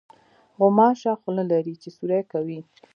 [0.57, 2.59] غوماشه خوله لري چې سوري کوي.